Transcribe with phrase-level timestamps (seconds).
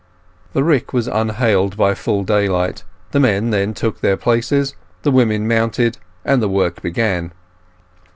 [0.53, 5.47] The rick was unhaled by full daylight; the men then took their places, the women
[5.47, 7.33] mounted, and the work began.